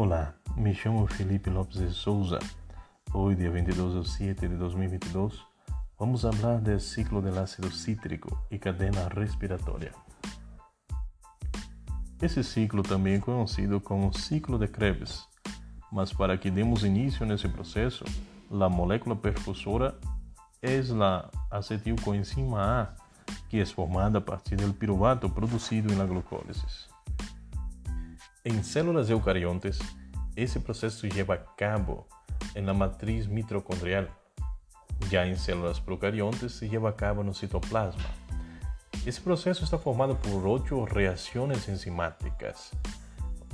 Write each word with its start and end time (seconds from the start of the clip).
Olá, 0.00 0.32
me 0.56 0.72
chamo 0.72 1.08
Felipe 1.08 1.50
Lopes 1.50 1.80
de 1.80 1.90
Souza. 1.90 2.38
Hoje, 3.12 3.38
dia 3.38 3.50
22 3.50 4.04
de 4.04 4.08
7 4.08 4.46
de 4.46 4.54
2022, 4.54 5.44
vamos 5.98 6.22
falar 6.22 6.60
do 6.60 6.78
ciclo 6.78 7.20
do 7.20 7.36
ácido 7.36 7.68
cítrico 7.72 8.30
e 8.48 8.60
cadena 8.60 9.08
respiratória. 9.08 9.92
Esse 12.22 12.44
ciclo 12.44 12.84
também 12.84 13.14
é 13.14 13.18
conhecido 13.18 13.80
como 13.80 14.16
ciclo 14.16 14.56
de 14.56 14.68
Krebs, 14.68 15.26
mas 15.90 16.12
para 16.12 16.38
que 16.38 16.48
demos 16.48 16.84
início 16.84 17.26
nesse 17.26 17.48
processo, 17.48 18.04
a 18.52 18.68
molécula 18.68 19.16
percursora 19.16 19.98
é 20.62 20.78
a 21.00 21.58
acetilcoenzima 21.58 22.62
A, 22.62 22.94
que 23.48 23.58
é 23.58 23.66
formada 23.66 24.18
a 24.18 24.20
partir 24.20 24.54
do 24.54 24.72
piruvato 24.72 25.28
produzido 25.28 25.92
na 25.96 26.06
glucólise. 26.06 26.86
Em 28.44 28.62
células 28.62 29.10
eucariontes, 29.10 29.78
esse 30.36 30.60
processo 30.60 31.06
leva 31.12 31.34
a 31.34 31.38
cabo 31.38 32.06
na 32.54 32.72
matriz 32.72 33.26
mitocondrial. 33.26 34.06
Já 35.10 35.26
em 35.26 35.34
células 35.34 35.80
procariontes, 35.80 36.52
se 36.52 36.68
leva 36.68 36.90
a 36.90 36.92
cabo 36.92 37.24
no 37.24 37.34
citoplasma. 37.34 38.08
Esse 39.04 39.20
processo 39.20 39.64
está 39.64 39.76
formado 39.76 40.14
por 40.16 40.46
oito 40.46 40.84
reações 40.84 41.68
enzimáticas. 41.68 42.72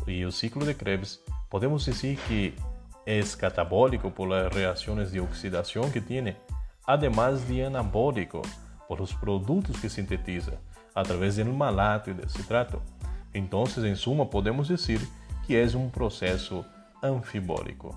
E 0.07 0.25
o 0.25 0.31
ciclo 0.31 0.67
de 0.67 0.75
Krebs, 0.75 1.19
podemos 1.49 1.85
dizer 1.85 2.17
que 2.29 2.55
é 3.07 3.21
catabólico 3.39 4.11
por 4.11 4.27
las 4.27 4.55
reações 4.55 5.13
de 5.13 5.21
oxidação 5.21 5.91
que 5.91 6.01
tem, 6.01 6.37
además 6.87 7.47
de 7.47 7.63
anabólico 7.63 8.43
por 8.87 9.01
os 9.01 9.15
produtos 9.15 9.81
que 9.81 9.89
sintetiza, 9.89 10.61
através 10.95 11.37
do 11.37 11.53
malato 11.53 12.11
e 12.11 12.15
do 12.15 12.29
citrato. 12.29 12.83
Então, 13.35 13.65
em 13.85 13.95
suma, 13.97 14.25
podemos 14.25 14.69
dizer 14.69 15.01
que 15.45 15.57
é 15.57 15.67
um 15.77 15.91
processo 15.91 16.65
anfibólico. 17.03 17.95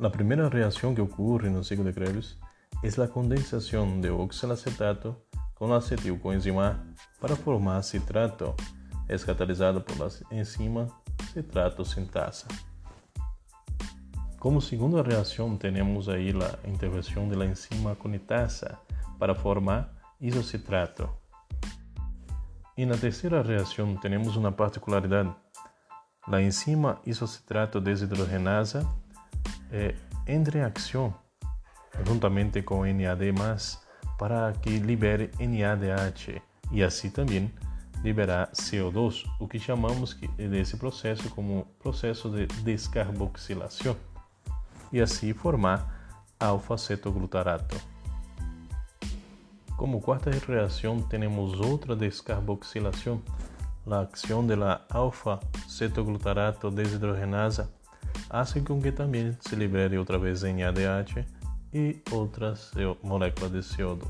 A 0.00 0.10
primeira 0.10 0.48
reação 0.48 0.94
que 0.94 1.00
ocorre 1.00 1.48
no 1.48 1.62
ciclo 1.62 1.84
de 1.84 1.92
Krebs 1.92 2.36
é 2.82 3.02
a 3.02 3.06
condensação 3.06 4.00
de 4.00 4.10
oxalacetato 4.10 5.14
com 5.54 5.72
acetilcoenzima 5.72 6.70
A 6.70 7.20
para 7.20 7.36
formar 7.36 7.82
citrato. 7.82 8.54
É 9.08 9.16
catalisada 9.18 9.80
por 9.80 9.96
la 9.98 10.08
enzima 10.32 10.88
citrato 11.32 11.84
sintasa. 11.84 12.48
Como 14.40 14.60
segunda 14.60 15.02
reação, 15.02 15.56
temos 15.56 16.08
aí 16.08 16.30
a 16.30 16.68
intervenção 16.68 17.28
da 17.28 17.46
enzima 17.46 17.94
conitasa 17.94 18.76
para 19.18 19.36
formar 19.36 19.92
isocitrato. 20.20 21.21
E 22.82 22.84
na 22.84 22.96
terceira 22.96 23.40
reação 23.42 23.94
temos 23.94 24.34
uma 24.34 24.50
particularidade. 24.50 25.32
A 26.26 26.42
enzima 26.42 27.00
isocitrato 27.06 27.80
desidrogenasa 27.80 28.84
é, 29.70 29.94
em 30.26 30.42
reação 30.42 31.14
juntamente 32.04 32.60
com 32.60 32.84
NAD+, 32.84 33.32
para 34.18 34.52
que 34.54 34.80
libere 34.80 35.30
NADH 35.38 36.42
e 36.72 36.82
assim 36.82 37.08
também 37.08 37.54
liberar 38.02 38.50
CO2, 38.50 39.26
o 39.38 39.46
que 39.46 39.60
chamamos 39.60 40.14
desse 40.36 40.76
processo 40.76 41.30
como 41.30 41.64
processo 41.78 42.28
de 42.30 42.46
descarboxilação, 42.64 43.96
e 44.92 45.00
assim 45.00 45.32
formar 45.32 46.26
alfa-cetoglutarato. 46.40 47.91
Como 49.82 50.00
quarta 50.00 50.30
reação, 50.30 51.02
temos 51.02 51.58
outra 51.58 51.96
descarboxilação, 51.96 53.20
a 53.84 54.02
ação 54.02 54.46
da 54.46 54.80
alfa-cetoglutarato 54.88 56.70
desidrogenasa 56.70 57.68
hace 58.30 58.60
com 58.60 58.80
que 58.80 58.92
também 58.92 59.36
se 59.40 59.56
libere 59.56 59.98
outra 59.98 60.20
vez 60.20 60.44
NADH 60.44 61.26
e 61.74 62.00
outras 62.12 62.70
moléculas 63.02 63.50
de 63.50 63.58
CO2. 63.58 64.06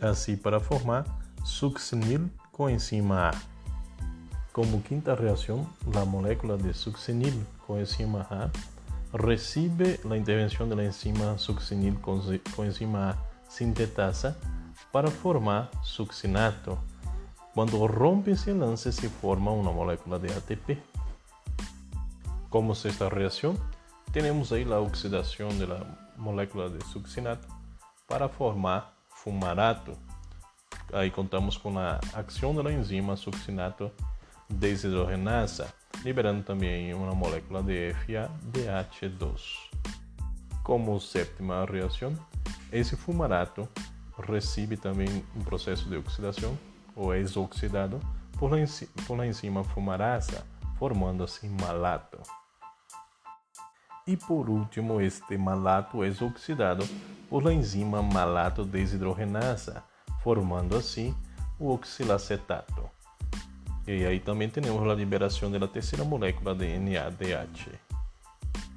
Assim, 0.00 0.38
para 0.38 0.58
formar 0.58 1.04
succinil 1.44 2.30
com 2.50 2.70
enzima 2.70 3.28
A. 3.28 3.34
Como 4.54 4.80
quinta 4.80 5.14
reação, 5.14 5.66
a 5.94 6.06
molécula 6.06 6.56
de 6.56 6.72
succinil 6.72 7.42
com 7.66 7.78
enzima 7.78 8.26
A 8.30 8.48
recebe 9.22 10.00
a 10.10 10.16
intervenção 10.16 10.66
da 10.66 10.82
enzima 10.82 11.36
succinil 11.36 12.00
com 12.00 12.64
enzima 12.64 13.10
A 13.10 13.35
sintetasa 13.48 14.36
para 14.92 15.10
formar 15.10 15.70
succinato. 15.82 16.78
Quando 17.54 17.78
rompe 17.86 18.32
esse 18.32 18.52
lance, 18.52 18.92
se 18.92 19.08
forma 19.08 19.50
uma 19.50 19.72
molécula 19.72 20.18
de 20.18 20.32
ATP. 20.32 20.78
Como 22.50 22.74
sexta 22.74 23.08
reação, 23.08 23.56
temos 24.12 24.52
aí 24.52 24.64
a 24.72 24.80
oxidação 24.80 25.48
da 25.58 25.86
molécula 26.16 26.70
de 26.70 26.84
succinato 26.86 27.46
para 28.06 28.28
formar 28.28 28.94
fumarato. 29.08 29.92
Aí 30.92 31.10
contamos 31.10 31.56
com 31.56 31.78
a 31.78 31.98
ação 32.14 32.54
da 32.54 32.72
enzima 32.72 33.16
succinato 33.16 33.90
desidrogenasa, 34.48 35.68
liberando 36.04 36.42
também 36.42 36.94
uma 36.94 37.14
molécula 37.14 37.62
de 37.62 37.94
FADH2. 38.06 39.40
Como 40.62 41.00
sétima 41.00 41.64
reação, 41.64 42.12
esse 42.72 42.96
fumarato 42.96 43.68
recebe 44.18 44.76
também 44.76 45.24
um 45.34 45.42
processo 45.42 45.88
de 45.88 45.96
oxidação 45.96 46.56
ou 46.94 47.12
é 47.12 47.18
exoxidado 47.18 48.00
por 48.38 48.54
a, 48.54 48.64
por 49.06 49.24
enzima 49.24 49.62
fumarasa, 49.64 50.44
formando 50.78 51.24
assim 51.24 51.48
malato. 51.60 52.18
E 54.06 54.16
por 54.16 54.48
último, 54.48 55.00
este 55.00 55.36
malato 55.36 56.04
é 56.04 56.06
exoxidado 56.06 56.86
por 57.28 57.46
a 57.46 57.52
enzima 57.52 58.02
malato 58.02 58.64
desidrogenasa, 58.64 59.82
formando 60.22 60.76
assim 60.76 61.14
o 61.58 61.72
oxilacetato. 61.72 62.88
E 63.86 64.04
aí 64.04 64.20
também 64.20 64.48
temos 64.48 64.82
a 64.88 64.94
liberação 64.94 65.50
da 65.50 65.68
terceira 65.68 66.04
molécula 66.04 66.54
de 66.54 66.78
NADH. 66.78 67.72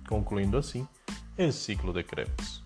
Concluindo 0.08 0.58
assim, 0.58 0.88
o 1.38 1.52
ciclo 1.52 1.94
de 1.94 2.04
Krebs. 2.04 2.59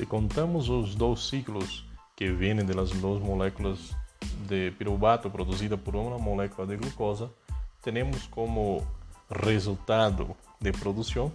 Se 0.00 0.06
contamos 0.06 0.70
os 0.70 0.94
dois 0.94 1.28
ciclos 1.28 1.84
que 2.16 2.30
vêm 2.32 2.56
das 2.56 2.88
duas 2.88 3.20
moléculas 3.20 3.94
de 4.48 4.70
piruvato 4.70 5.28
produzida 5.28 5.76
por 5.76 5.94
uma 5.94 6.16
molécula 6.16 6.66
de 6.66 6.74
glucosa, 6.74 7.30
temos 7.82 8.26
como 8.28 8.82
resultado 9.28 10.34
de 10.58 10.72
produção 10.72 11.30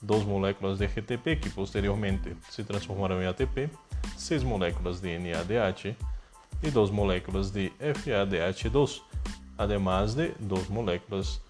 duas 0.00 0.24
moléculas 0.24 0.78
de 0.78 0.86
GTP 0.86 1.36
que 1.36 1.50
posteriormente 1.50 2.34
se 2.48 2.64
transformaram 2.64 3.22
em 3.22 3.26
ATP, 3.26 3.68
seis 4.16 4.42
moléculas 4.42 5.02
de 5.02 5.18
NADH 5.18 5.94
e 6.62 6.70
duas 6.70 6.90
moléculas 6.90 7.50
de 7.50 7.70
FADH2, 7.78 9.02
además 9.58 10.14
de 10.14 10.28
duas 10.40 10.66
moléculas 10.68 11.42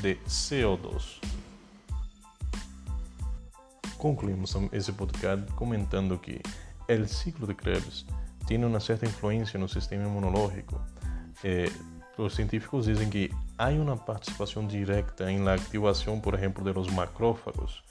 de 0.00 0.14
CO2. 0.28 1.18
Concluímos 4.04 4.54
esse 4.70 4.92
podcast 4.92 5.50
comentando 5.54 6.18
que 6.18 6.38
o 6.90 7.08
ciclo 7.08 7.46
de 7.46 7.54
Krebs 7.54 8.04
tem 8.46 8.62
uma 8.62 8.78
certa 8.78 9.06
influência 9.06 9.58
no 9.58 9.66
sistema 9.66 10.04
imunológico. 10.04 10.78
Eh, 11.42 11.72
os 12.18 12.34
científicos 12.34 12.84
dizem 12.84 13.08
que 13.08 13.30
há 13.56 13.70
uma 13.70 13.96
participação 13.96 14.66
direta 14.66 15.32
em 15.32 15.42
la 15.42 15.54
ativação, 15.54 16.20
por 16.20 16.34
exemplo, 16.34 16.62
de 16.62 16.72
los 16.72 16.88
macrófagos. 16.88 17.82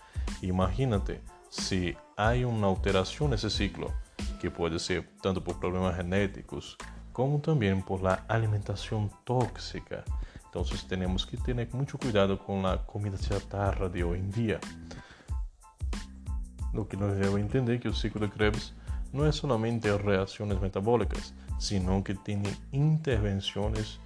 Imagínate 0.44 1.19
se 1.50 1.97
há 2.16 2.34
uma 2.47 2.68
alteração 2.68 3.28
nesse 3.28 3.50
ciclo, 3.50 3.91
que 4.40 4.51
pode 4.51 4.80
ser 4.80 5.09
tanto 5.19 5.42
por 5.42 5.56
problemas 5.56 5.95
genéticos 5.95 6.77
como 7.12 7.39
também 7.39 7.81
por 7.81 8.04
la 8.04 8.24
alimentação 8.30 9.10
tóxica. 9.25 10.06
Então, 10.48 10.63
temos 10.88 11.25
que 11.25 11.38
ter 11.38 11.56
muito 11.74 11.98
cuidado 11.98 12.38
com 12.38 12.63
a 12.68 12.77
comida 12.77 13.18
chatarra 13.18 13.89
de 13.89 14.04
hoje 14.04 14.21
em 14.21 14.30
dia. 14.30 14.60
Lo 16.74 16.88
que 16.88 16.98
nos 16.98 17.16
lleva 17.18 17.38
a 17.38 17.42
entender 17.42 17.80
que 17.80 17.88
o 17.88 17.94
ciclo 17.94 18.22
de 18.22 18.34
Krebs 18.34 18.74
não 19.14 19.25
é 19.25 19.31
somente 19.31 19.88
reações 19.96 20.60
metabólicas, 20.60 21.34
sino 21.60 22.02
que 22.04 22.16
tem 22.16 22.42
intervenções 22.72 24.00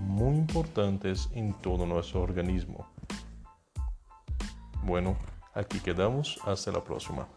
muito 0.00 0.52
importantes 0.52 1.28
em 1.32 1.52
todo 1.52 1.82
o 1.82 1.86
nosso 1.86 2.18
organismo. 2.18 2.86
Bueno, 4.82 5.16
aqui 5.54 5.78
quedamos. 5.80 6.38
Hasta 6.44 6.72
la 6.72 6.80
próxima. 6.80 7.28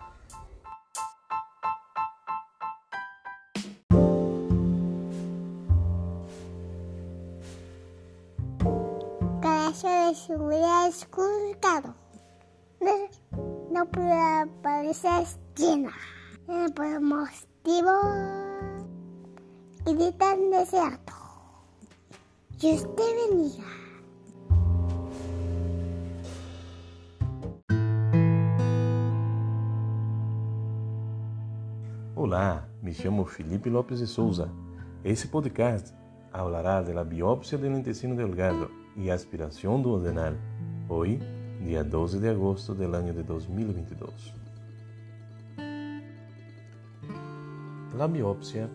De 10.10 10.16
seguridad 10.16 10.88
esculcado 10.88 11.94
no 13.71 13.86
puede 13.86 14.42
aparecer 14.42 15.25
llena. 15.56 15.92
Por 16.75 16.86
el 16.86 17.01
motivo 17.01 17.92
y 19.86 19.94
de 19.94 20.12
tan 20.13 20.50
desierto. 20.50 21.13
Dios 22.60 22.88
te 22.95 23.04
bendiga. 23.04 23.63
Olá, 32.16 32.68
me 32.81 32.94
chamo 32.94 33.25
Felipe 33.25 33.69
Lopes 33.69 34.00
de 34.00 34.07
Souza. 34.07 34.48
Esse 35.04 35.27
podcast 35.27 35.94
hablará 36.33 36.81
de 36.81 36.94
la 36.94 37.04
biopsia 37.04 37.57
del 37.57 37.75
intestino 37.75 38.16
delgado 38.16 38.69
y 38.95 39.10
aspiración 39.10 39.83
duodenal. 39.83 40.38
Hoy 40.89 41.19
Dia 41.59 41.83
12 41.83 42.19
de 42.19 42.29
agosto 42.29 42.73
do 42.73 42.83
ano 42.83 43.11
de 43.11 43.21
2022. 43.21 44.33
A 48.00 48.07
biópsia 48.07 48.69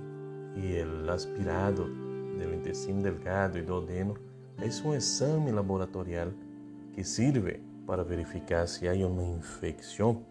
e 0.54 0.82
o 0.82 1.10
aspirado 1.10 1.86
do 1.86 2.54
intestino 2.54 3.02
delgado 3.02 3.58
e 3.58 3.62
do 3.62 3.78
adeno 3.78 4.14
é 4.58 4.86
um 4.86 4.94
exame 4.94 5.50
laboratorial 5.50 6.28
que 6.92 7.02
serve 7.02 7.62
para 7.86 8.04
verificar 8.04 8.68
se 8.68 8.86
há 8.86 8.92
uma 8.92 9.22
infecção 9.22 10.22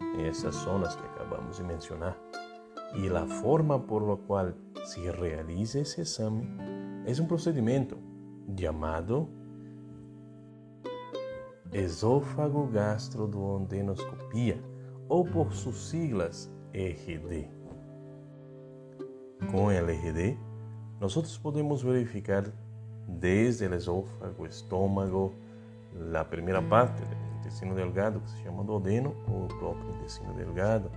em 0.00 0.26
essas 0.28 0.54
zonas 0.54 0.96
que 0.96 1.06
acabamos 1.08 1.58
de 1.58 1.62
mencionar. 1.62 2.16
E 2.94 3.06
a 3.10 3.26
forma 3.26 3.78
por 3.78 4.02
la 4.02 4.16
qual 4.16 4.54
se 4.86 5.00
realiza 5.10 5.80
esse 5.80 6.00
exame 6.00 6.48
é 7.04 7.22
um 7.22 7.26
procedimento 7.26 7.98
chamado 8.58 9.28
esôfago 11.72 12.66
gastroduodenoscopia 12.66 14.62
ou 15.08 15.24
por 15.24 15.52
suas 15.52 15.76
siglas 15.76 16.50
RD. 16.72 17.48
Com 19.50 19.70
el 19.70 19.86
RD, 19.86 20.38
nós 21.00 21.36
podemos 21.38 21.82
verificar 21.82 22.44
desde 23.06 23.66
o 23.66 23.74
esôfago, 23.74 24.46
estômago, 24.46 25.34
a 26.14 26.24
primeira 26.24 26.62
parte 26.62 27.02
do 27.02 27.38
intestino 27.38 27.74
delgado, 27.74 28.20
que 28.20 28.30
se 28.30 28.42
chama 28.42 28.64
duodeno, 28.64 29.14
ou 29.28 29.44
o 29.44 29.48
próprio 29.48 29.90
intestino 29.96 30.34
delgado. 30.34 30.90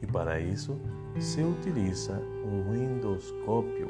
E 0.00 0.06
para 0.06 0.40
isso 0.40 0.80
se 1.18 1.42
utiliza 1.42 2.18
um 2.44 2.74
endoscópio, 2.74 3.86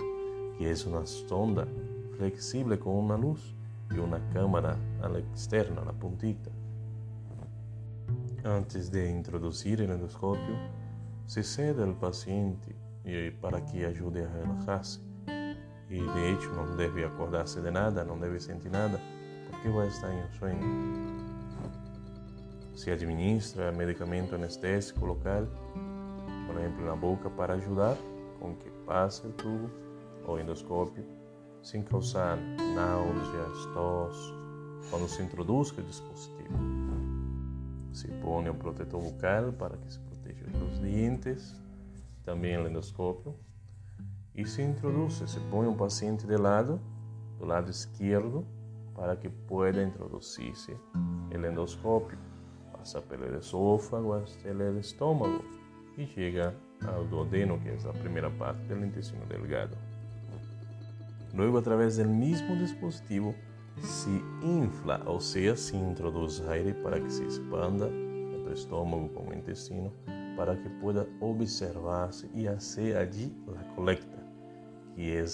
que 0.56 0.66
é 0.66 0.74
uma 0.86 1.06
sonda 1.06 1.68
flexível 2.16 2.76
com 2.78 2.98
uma 2.98 3.14
luz 3.14 3.54
e 3.94 3.98
uma 3.98 4.20
câmara 4.32 4.78
a 5.02 5.18
externa, 5.34 5.82
na 5.82 5.92
pontita 5.92 6.50
Antes 8.44 8.88
de 8.88 9.06
introduzir 9.10 9.80
o 9.80 9.82
endoscópio 9.82 10.56
se 11.26 11.42
cede 11.42 11.82
ao 11.82 11.92
paciente 11.92 12.74
eh, 13.04 13.32
para 13.38 13.60
que 13.60 13.84
ajude 13.84 14.22
a 14.22 14.28
relajarse. 14.28 14.98
e 15.90 15.98
de 16.00 16.20
hecho 16.20 16.50
deve 16.76 17.04
acordar-se 17.04 17.60
de 17.60 17.70
nada, 17.70 18.02
não 18.02 18.18
deve 18.18 18.40
sentir 18.40 18.70
nada, 18.70 18.98
porque 19.50 19.68
vai 19.68 19.88
estar 19.88 20.08
estar 20.08 20.24
um 20.24 20.32
sueño. 20.32 20.60
Se 22.74 22.90
administra 22.90 23.70
medicamento 23.72 24.34
anestésico 24.34 25.04
local, 25.04 25.46
por 26.46 26.56
exemplo 26.56 26.86
na 26.86 26.96
boca 26.96 27.28
para 27.28 27.54
ajudar 27.54 27.96
com 28.38 28.54
que 28.54 28.70
passe 28.86 29.26
o 29.26 29.32
tubo 29.32 29.70
ou 30.24 30.40
endoscópio 30.40 31.04
sem 31.62 31.82
causar 31.82 32.36
náuseas, 32.74 33.66
tos, 33.74 34.34
quando 34.90 35.08
se 35.08 35.22
introduz 35.22 35.70
o 35.70 35.82
dispositivo. 35.82 36.58
Se 37.92 38.08
põe 38.22 38.48
um 38.48 38.54
protetor 38.54 39.00
bucal 39.02 39.52
para 39.52 39.76
que 39.76 39.92
se 39.92 39.98
proteja 40.00 40.46
os 40.64 40.78
dentes, 40.78 41.60
também 42.24 42.56
o 42.56 42.68
endoscópio, 42.68 43.34
e 44.34 44.46
se 44.46 44.62
introduz, 44.62 45.14
se 45.14 45.40
põe 45.50 45.66
um 45.66 45.76
paciente 45.76 46.26
de 46.26 46.36
lado, 46.36 46.80
do 47.38 47.44
lado 47.44 47.70
esquerdo, 47.70 48.46
para 48.94 49.16
que 49.16 49.28
pueda 49.28 49.82
introduzir-se 49.82 50.76
o 51.32 51.46
endoscópio. 51.46 52.18
Passa 52.72 53.00
pelo 53.02 53.36
esôfago 53.36 54.12
até 54.12 54.52
o 54.52 54.78
estômago 54.78 55.44
e 55.98 56.06
chega 56.06 56.54
ao 56.86 57.04
duodeno, 57.04 57.60
que 57.60 57.68
é 57.68 57.76
a 57.88 57.92
primeira 57.92 58.30
parte 58.30 58.62
do 58.62 58.84
intestino 58.84 59.26
delgado. 59.26 59.76
Logo, 61.34 61.58
através 61.58 61.96
do 61.96 62.08
mesmo 62.08 62.56
dispositivo, 62.56 63.34
se 63.78 64.10
infla, 64.42 65.00
ou 65.06 65.20
seja, 65.20 65.56
se 65.56 65.76
introduz 65.76 66.46
aire 66.48 66.74
para 66.74 67.00
que 67.00 67.10
se 67.10 67.24
expanda 67.24 67.86
tanto 67.86 68.50
o 68.50 68.52
estômago 68.52 69.08
como 69.10 69.30
o 69.30 69.34
intestino, 69.34 69.92
para 70.36 70.56
que 70.56 70.68
pueda 70.80 71.06
observar-se 71.20 72.28
e 72.34 72.48
hacer 72.48 72.96
allí 72.96 73.34
a 73.56 73.74
colecta 73.74 74.20
que 74.94 75.16
é 75.16 75.24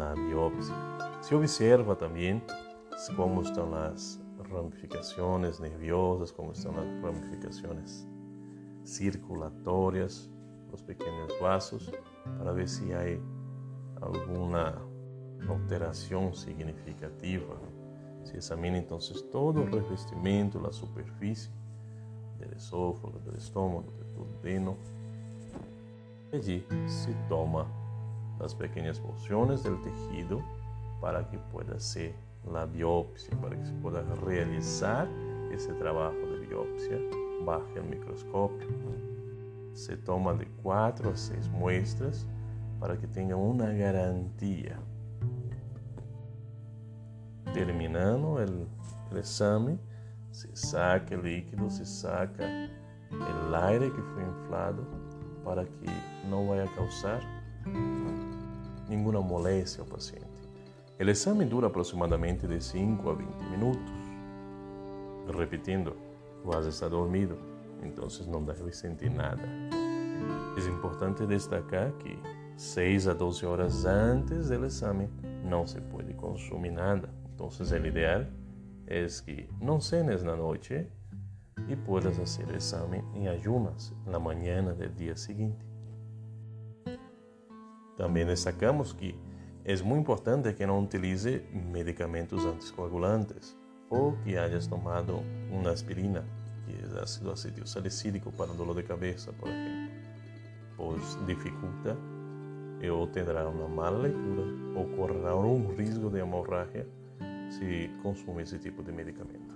a 0.00 0.14
biopsia. 0.14 0.74
Se 1.22 1.34
observa 1.34 1.94
também 1.94 2.42
como 3.16 3.42
estão 3.42 3.74
as 3.74 4.20
ramificações 4.50 5.58
nerviosas, 5.58 6.30
como 6.30 6.52
estão 6.52 6.72
as 6.72 7.02
ramificações 7.02 8.06
circulatórias, 8.84 10.30
os 10.72 10.82
pequenos 10.82 11.38
vasos, 11.40 11.90
para 12.38 12.52
ver 12.52 12.68
se 12.68 12.92
há 12.92 13.04
alguma 14.00 14.89
alteração 15.48 16.32
significativa. 16.32 17.56
Se 18.24 18.36
examina 18.36 18.78
então 18.78 18.98
todo 19.30 19.62
o 19.62 19.64
revestimento, 19.64 20.64
a 20.66 20.72
superfície 20.72 21.50
do 22.38 22.56
esôfago, 22.56 23.18
do 23.18 23.36
estômago, 23.36 23.90
do 23.90 24.04
duodeno. 24.24 24.76
Allí 26.32 26.64
se 26.86 27.12
toma 27.28 27.66
las 28.38 28.54
pequeñas 28.54 28.98
porciones 28.98 29.62
del 29.62 29.80
tejido 29.80 30.42
para 31.00 31.24
que 31.28 31.38
pueda 31.52 31.78
ser 31.78 32.14
la 32.46 32.66
biopsia, 32.66 33.36
para 33.40 33.56
que 33.56 33.66
se 33.66 33.72
pueda 33.74 34.02
realizar 34.24 35.08
ese 35.50 35.72
trabajo 35.74 36.16
de 36.16 36.46
biopsia 36.46 36.98
bajo 37.44 37.66
el 37.76 37.84
microscopio. 37.84 38.68
Se 39.72 39.96
toma 39.96 40.34
de 40.34 40.46
4 40.62 41.10
a 41.10 41.16
6 41.16 41.48
muestras 41.48 42.26
para 42.78 42.96
que 42.96 43.06
tenga 43.06 43.36
una 43.36 43.72
garantía. 43.72 44.78
Terminando 47.92 48.40
el 48.40 48.68
exame, 49.18 49.76
se 50.30 50.54
saca 50.54 51.12
el 51.12 51.24
líquido, 51.24 51.68
se 51.68 51.84
saca 51.84 52.44
el 52.46 53.54
aire 53.54 53.90
que 53.90 54.00
fue 54.00 54.22
inflado 54.22 54.86
para 55.44 55.64
que 55.64 55.86
vaya 56.30 56.64
a 56.64 56.74
causar 56.76 57.20
nenhuma 58.88 59.20
moléstia 59.20 59.82
ao 59.82 59.88
paciente. 59.88 60.28
O 61.00 61.02
exame 61.02 61.44
dura 61.44 61.66
aproximadamente 61.66 62.46
de 62.46 62.60
5 62.60 63.10
a 63.10 63.14
20 63.14 63.42
minutos. 63.50 63.92
Repetindo, 65.36 65.96
quase 66.44 66.68
está 66.68 66.88
dormido, 66.88 67.36
então 67.82 68.06
não 68.28 68.44
deve 68.44 68.72
sentir 68.72 69.10
nada. 69.10 69.42
É 70.56 70.68
importante 70.68 71.26
destacar 71.26 71.90
que 71.94 72.16
6 72.56 73.08
a 73.08 73.14
12 73.14 73.44
horas 73.44 73.84
antes 73.84 74.48
do 74.48 74.64
exame 74.64 75.10
não 75.44 75.66
se 75.66 75.80
pode 75.80 76.14
consumir 76.14 76.70
nada. 76.70 77.19
Então, 77.40 77.48
o 77.48 77.86
ideal 77.86 78.26
é 78.86 79.06
que 79.24 79.48
não 79.62 79.80
cenes 79.80 80.22
na 80.22 80.36
noite 80.36 80.86
e 81.68 81.74
puedas 81.74 82.18
fazer 82.18 82.46
o 82.46 82.54
exame 82.54 83.02
em 83.14 83.28
ajunas 83.28 83.94
na 84.06 84.18
manhã 84.18 84.62
do 84.62 84.88
dia 84.90 85.16
seguinte. 85.16 85.64
Também 87.96 88.26
destacamos 88.26 88.92
que 88.92 89.18
é 89.64 89.74
muito 89.76 90.02
importante 90.02 90.52
que 90.52 90.66
não 90.66 90.82
utilize 90.82 91.42
medicamentos 91.50 92.44
anticoagulantes 92.44 93.56
ou 93.88 94.16
que 94.18 94.36
hayas 94.36 94.66
tomado 94.66 95.20
uma 95.50 95.70
aspirina, 95.70 96.26
que 96.66 96.74
é 96.74 97.00
ácido 97.00 97.30
acetil 97.30 97.66
salicílico 97.66 98.30
para 98.32 98.52
dor 98.52 98.74
de 98.74 98.82
cabeça, 98.82 99.32
por 99.32 99.48
exemplo, 99.48 99.94
pois 100.76 101.26
dificulta 101.26 101.96
ou 102.90 103.06
terá 103.06 103.48
uma 103.48 103.68
mala 103.68 103.98
leitura 103.98 104.42
ou 104.74 104.86
correrá 104.96 105.36
um 105.36 105.74
risco 105.74 106.08
de 106.08 106.18
hemorragia 106.18 106.99
se 107.50 107.90
consumir 108.02 108.42
esse 108.42 108.58
tipo 108.58 108.82
de 108.82 108.92
medicamento. 108.92 109.54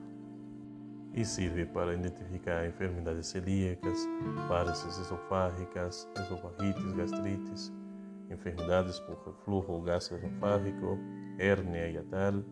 E 1.15 1.25
serve 1.25 1.65
para 1.67 1.95
identificar 1.95 2.67
enfermidades 2.67 3.29
celíacas, 3.29 4.09
varices 4.49 4.99
esofágicas, 4.99 6.09
esofagites, 6.17 6.93
gastrites, 6.97 7.73
enfermedades 8.31 8.99
por 9.01 9.25
reflujo 9.25 9.81
gastroesofágico, 9.83 10.99
hernia 11.39 11.91
yatal 11.91 12.45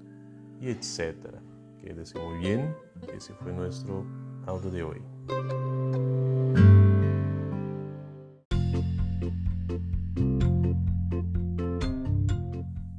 y 0.61 0.69
etc. 0.69 1.41
Quédese 1.81 2.19
muy 2.21 2.39
bien, 2.39 2.73
ese 3.13 3.35
fue 3.35 3.53
nuestro 3.53 4.07
audio 4.47 4.71
de 4.71 4.83
hoy. 4.85 5.03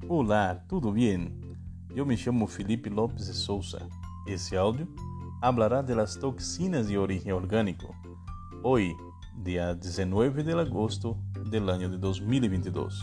Olá, 0.09 0.63
tudo 0.67 0.91
bem? 0.91 1.42
Eu 1.95 2.07
me 2.07 2.17
chamo 2.17 2.47
Felipe 2.47 2.89
Lopes 2.89 3.27
de 3.27 3.33
Souza. 3.33 3.87
Esse 4.25 4.57
áudio 4.57 4.87
hablará 5.39 5.83
las 5.89 6.15
toxinas 6.15 6.87
de 6.87 6.97
origem 6.97 7.31
orgânico. 7.31 7.93
Hoje, 8.63 8.97
dia 9.43 9.75
19 9.75 10.41
de 10.41 10.53
agosto 10.53 11.15
do 11.33 11.69
ano 11.69 11.89
de 11.89 11.97
2022. 11.99 12.95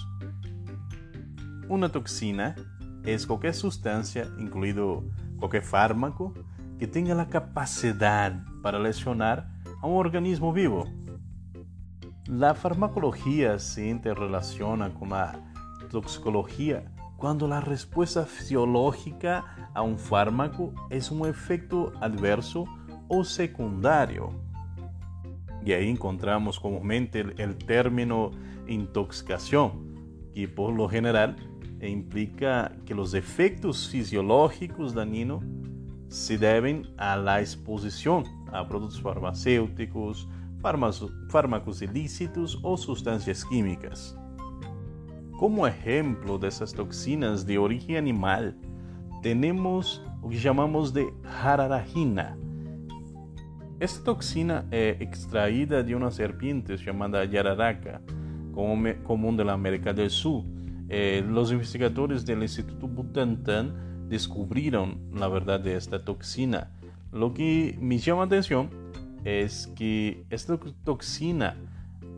Uma 1.68 1.88
toxina 1.88 2.56
é 3.04 3.16
qualquer 3.25 3.54
substância, 3.54 4.28
incluído 4.40 5.09
qualquer 5.38 5.62
fármaco, 5.62 6.35
que 6.76 6.87
tenha 6.88 7.14
a 7.14 7.25
capacidade 7.25 8.44
para 8.61 8.76
lesionar 8.76 9.49
a 9.80 9.87
um 9.87 9.92
organismo 9.92 10.52
vivo. 10.52 10.85
A 12.42 12.54
farmacologia 12.54 13.56
se 13.56 13.88
interrelaciona 13.88 14.90
com 14.90 15.14
a 15.14 15.32
toxicologia 15.88 16.85
cuando 17.21 17.47
la 17.47 17.61
respuesta 17.61 18.25
fisiológica 18.25 19.71
a 19.75 19.83
un 19.83 19.99
fármaco 19.99 20.73
es 20.89 21.11
un 21.11 21.29
efecto 21.29 21.93
adverso 22.00 22.65
o 23.09 23.25
secundario. 23.25 24.31
Y 25.62 25.73
ahí 25.73 25.91
encontramos 25.91 26.59
comúnmente 26.59 27.21
el, 27.21 27.57
término 27.57 28.31
intoxicación, 28.67 30.31
que 30.35 30.49
por 30.49 30.73
lo 30.73 30.89
general 30.89 31.37
implica 31.83 32.73
que 32.87 32.95
los 32.95 33.12
efectos 33.12 33.91
fisiológicos 33.91 34.95
dañinos 34.95 35.45
se 36.09 36.39
deben 36.39 36.89
a 36.97 37.19
la 37.19 37.41
exposición 37.41 38.25
a 38.50 38.67
productos 38.67 39.03
farmacéuticos, 39.03 40.27
fármacos 41.29 41.83
ilícitos 41.83 42.59
o 42.62 42.79
sustancias 42.79 43.45
químicas. 43.45 44.17
Como 45.40 45.66
ejemplo 45.66 46.37
de 46.37 46.49
esas 46.49 46.75
toxinas 46.75 47.47
de 47.47 47.56
origen 47.56 47.97
animal, 47.97 48.54
tenemos 49.23 50.04
lo 50.23 50.28
que 50.28 50.37
llamamos 50.37 50.92
de 50.92 51.14
jararajina. 51.25 52.37
Esta 53.78 54.04
toxina 54.04 54.66
es 54.70 55.00
extraída 55.00 55.82
de 55.82 55.94
una 55.94 56.11
serpiente 56.11 56.76
llamada 56.76 57.25
yararaca, 57.25 58.02
común 58.52 59.38
de 59.38 59.44
la 59.47 59.54
América 59.54 59.94
del 59.94 60.11
Sur. 60.11 60.44
Eh, 60.90 61.25
los 61.26 61.50
investigadores 61.52 62.26
del 62.26 62.42
Instituto 62.42 62.87
Butantan 62.87 64.11
descubrieron 64.11 64.99
la 65.14 65.28
verdad 65.28 65.59
de 65.59 65.75
esta 65.75 66.04
toxina. 66.04 66.70
Lo 67.12 67.32
que 67.32 67.78
me 67.80 67.97
llama 67.97 68.20
la 68.20 68.26
atención 68.26 68.68
es 69.25 69.68
que 69.75 70.23
esta 70.28 70.61
toxina 70.85 71.56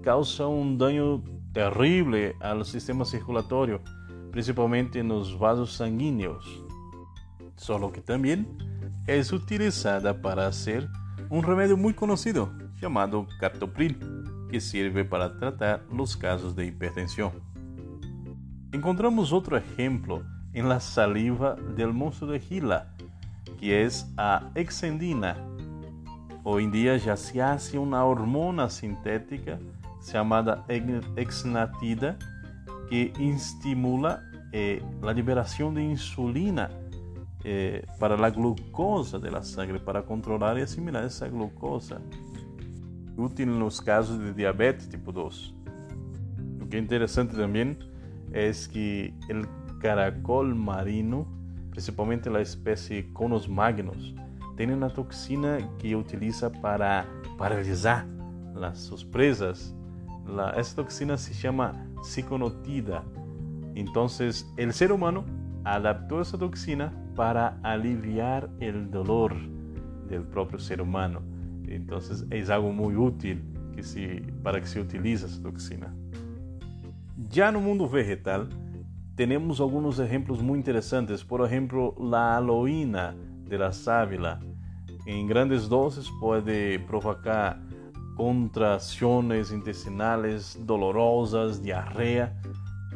causa 0.02 0.49
un 0.49 0.76
daño 0.76 1.23
terrible 1.53 2.35
al 2.41 2.65
sistema 2.65 3.05
circulatorio, 3.05 3.81
principalmente 4.31 5.01
en 5.01 5.09
los 5.09 5.39
vasos 5.39 5.73
sanguíneos, 5.73 6.65
solo 7.57 7.93
que 7.93 8.01
también 8.01 8.59
es 9.07 9.33
utilizada 9.33 10.21
para 10.21 10.47
hacer 10.47 10.89
un 11.29 11.43
remedio 11.43 11.77
muy 11.77 11.95
conocido 11.95 12.51
llamado 12.81 13.27
captopril, 13.39 13.99
que 14.51 14.61
sirve 14.61 15.05
para 15.05 15.39
tratar 15.39 15.83
los 15.91 16.17
casos 16.17 16.55
de 16.55 16.67
hipertensión. 16.67 17.33
Encontramos 18.73 19.33
otro 19.33 19.57
ejemplo 19.57 20.23
en 20.53 20.69
la 20.69 20.81
saliva 20.81 21.57
del 21.77 21.93
monstruo 21.93 22.31
de 22.31 22.41
Gila, 22.41 22.95
que 23.59 23.85
es 23.85 24.07
a 24.17 24.51
exendina. 24.55 25.37
Hoy 26.45 26.65
en 26.65 26.73
día 26.73 26.97
ya 26.97 27.17
se 27.17 27.41
hace 27.41 27.79
una 27.79 28.05
hormona 28.05 28.69
sintética 28.69 29.59
chamada 30.03 30.65
exnatida, 31.17 32.19
que 32.89 33.13
estimula 33.19 34.23
eh, 34.53 34.83
a 35.03 35.13
liberação 35.13 35.73
de 35.73 35.81
insulina 35.81 36.71
eh, 37.45 37.85
para 37.99 38.15
a 38.15 38.31
glucosa 38.31 39.19
da 39.19 39.43
sangue, 39.43 39.79
para 39.79 40.03
controlar 40.03 40.59
e 40.59 40.63
assimilar 40.63 41.05
essa 41.05 41.29
glucosa. 41.29 42.03
Útil 43.17 43.47
nos 43.47 43.81
casos 43.81 44.19
de 44.19 44.33
diabetes 44.33 44.87
tipo 44.87 45.13
2. 45.13 45.55
O 46.61 46.67
que 46.67 46.77
é 46.77 46.81
interessante 46.81 47.35
também 47.35 47.77
é 48.33 48.51
que 48.71 49.15
o 49.31 49.75
caracol 49.79 50.45
marino, 50.55 51.27
principalmente 51.71 52.29
a 52.29 52.41
espécie 52.41 53.03
conos 53.15 53.47
magnos, 53.47 54.15
tem 54.57 54.73
uma 54.73 54.91
toxina 54.91 55.59
que 55.79 55.95
utiliza 55.95 56.51
para 56.51 57.07
paralisar 57.39 58.07
as 58.63 58.79
suas 58.81 59.03
presas 59.03 59.75
la, 60.26 60.50
esta 60.50 60.83
toxina 60.83 61.17
se 61.17 61.35
llama 61.35 61.87
psiconotida. 62.02 63.05
Entonces, 63.75 64.50
el 64.57 64.73
ser 64.73 64.93
humano 64.93 65.25
adaptó 65.64 66.21
esa 66.21 66.38
toxina 66.38 66.93
para 67.14 67.59
aliviar 67.62 68.50
el 68.61 68.91
dolor 68.91 69.35
del 70.09 70.23
propio 70.23 70.59
ser 70.59 70.81
humano. 70.81 71.23
Entonces, 71.67 72.26
es 72.31 72.50
algo 72.50 72.73
muy 72.73 72.97
útil 72.97 73.43
que 73.75 73.83
se, 73.83 74.23
para 74.43 74.61
que 74.61 74.67
se 74.67 74.81
utilice 74.81 75.26
esa 75.26 75.43
toxina. 75.43 75.95
Ya 77.31 77.49
en 77.49 77.57
el 77.57 77.62
mundo 77.62 77.88
vegetal, 77.88 78.49
tenemos 79.14 79.61
algunos 79.61 79.99
ejemplos 79.99 80.43
muy 80.43 80.59
interesantes. 80.59 81.25
Por 81.25 81.45
ejemplo, 81.47 81.95
la 81.99 82.37
aloína 82.37 83.14
de 83.49 83.59
la 83.59 83.73
sábila. 83.73 84.41
En 85.07 85.26
grandes 85.26 85.69
dosis 85.69 86.11
puede 86.21 86.79
provocar 86.79 87.61
contracciones 88.16 89.50
intestinales 89.50 90.57
dolorosas, 90.61 91.61
diarrea, 91.61 92.37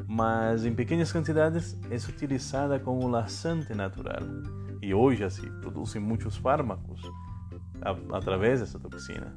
mas 0.06 0.64
em 0.64 0.74
pequenas 0.74 1.12
quantidades 1.12 1.78
é 1.90 1.96
utilizada 1.96 2.78
como 2.78 3.08
laxante 3.08 3.74
natural 3.74 4.22
e 4.82 4.94
hoje 4.94 5.28
se 5.30 5.50
produzem 5.60 6.00
muitos 6.00 6.36
fármacos 6.36 7.00
a, 7.82 8.16
através 8.16 8.60
dessa 8.60 8.78
toxina. 8.78 9.34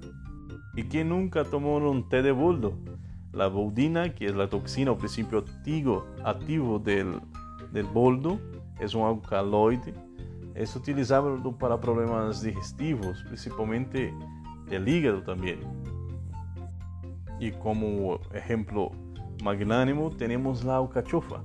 E 0.76 0.84
quem 0.84 1.04
nunca 1.04 1.44
tomou 1.44 1.82
um 1.82 2.02
té 2.02 2.22
de 2.22 2.32
boldo? 2.32 2.78
La 3.34 3.50
boldina, 3.50 4.10
que 4.10 4.26
é 4.26 4.30
a 4.30 4.48
toxina, 4.48 4.92
o 4.92 4.96
princípio 4.96 5.40
ativo, 5.40 6.06
ativo 6.24 6.80
del, 6.80 7.22
del 7.72 7.86
boldo, 7.86 8.40
é 8.80 8.98
um 8.98 9.04
alcaloide, 9.04 9.94
é 10.56 10.64
utilizado 10.78 11.54
para 11.54 11.78
problemas 11.78 12.42
digestivos, 12.42 13.22
principalmente 13.24 14.14
el 14.72 14.88
hígado 14.88 15.22
también. 15.24 15.60
Y 17.40 17.52
como 17.52 18.20
ejemplo 18.34 18.92
magnánimo 19.44 20.10
tenemos 20.10 20.64
la 20.64 20.78
alcachofa. 20.78 21.42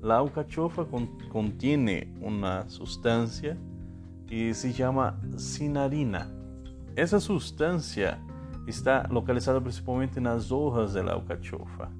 La 0.00 0.18
alcachofa 0.18 0.86
contiene 1.30 2.12
una 2.20 2.68
sustancia 2.68 3.56
que 4.26 4.54
se 4.54 4.72
llama 4.72 5.20
cinarina. 5.36 6.28
Esa 6.96 7.20
sustancia 7.20 8.20
está 8.66 9.08
localizada 9.08 9.60
principalmente 9.60 10.18
en 10.18 10.24
las 10.24 10.50
hojas 10.50 10.92
de 10.92 11.02
la 11.04 11.12
alcachofa. 11.12 11.90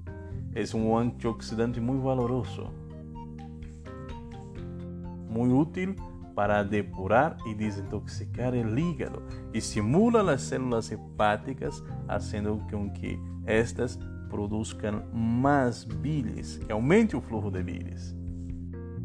Es 0.54 0.74
un 0.74 0.98
antioxidante 0.98 1.80
muy 1.80 1.98
valoroso, 1.98 2.70
muy 5.28 5.50
útil 5.50 5.96
para 6.34 6.64
depurar 6.64 7.36
y 7.46 7.54
desintoxicar 7.54 8.54
el 8.54 8.78
hígado. 8.78 9.22
Estimula 9.52 10.22
las 10.22 10.42
células 10.42 10.90
hepáticas, 10.90 11.82
haciendo 12.08 12.58
con 12.70 12.92
que 12.92 13.18
éstas 13.46 13.98
produzcan 14.30 15.04
más 15.12 15.86
bilis, 16.00 16.58
que 16.66 16.72
aumente 16.72 17.16
el 17.16 17.22
flujo 17.22 17.50
de 17.50 17.62
bilis. 17.62 18.14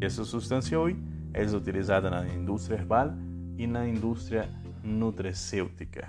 Essa 0.00 0.24
sustancia 0.24 0.78
hoy 0.78 0.96
es 1.34 1.52
utilizada 1.52 2.08
en 2.08 2.28
la 2.28 2.34
industria 2.34 2.78
herbal 2.78 3.18
y 3.56 3.64
en 3.64 3.74
la 3.74 3.86
industria 3.86 4.48
nutracéutica. 4.82 6.08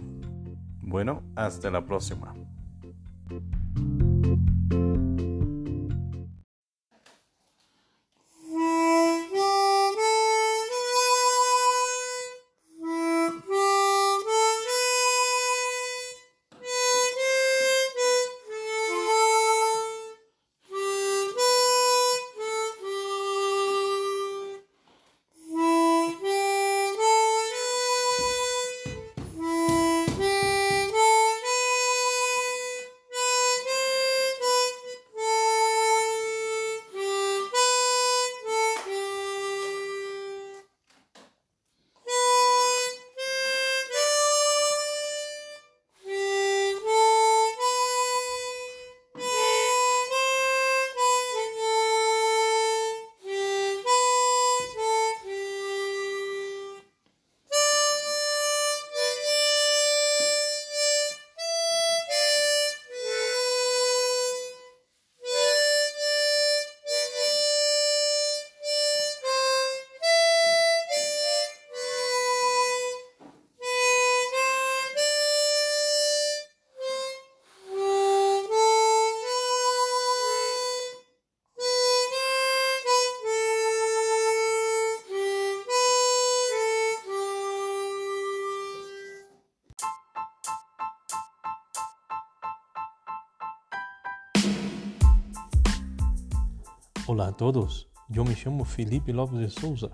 Bueno, 0.81 1.23
hasta 1.35 1.69
la 1.69 1.85
próxima. 1.85 2.33
Olá 97.11 97.29
a 97.29 97.31
todos, 97.31 97.87
eu 98.13 98.23
me 98.23 98.35
chamo 98.35 98.63
Felipe 98.63 99.11
Lopes 99.11 99.39
de 99.39 99.49
Souza 99.49 99.91